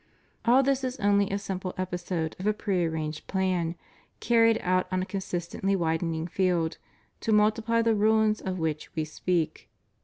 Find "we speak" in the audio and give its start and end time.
8.95-9.69